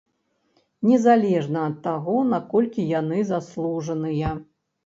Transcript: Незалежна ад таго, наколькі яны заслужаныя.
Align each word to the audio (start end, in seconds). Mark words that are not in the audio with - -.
Незалежна 0.91 1.67
ад 1.71 1.77
таго, 1.87 2.15
наколькі 2.33 2.89
яны 2.99 3.23
заслужаныя. 3.33 4.37